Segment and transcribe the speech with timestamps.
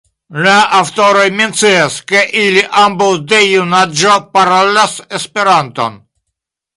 [0.43, 6.01] La aŭtoroj mencias, ke ili ambaŭ de junaĝo parolas Esperanton.